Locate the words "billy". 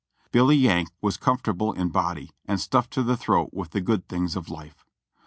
0.31-0.55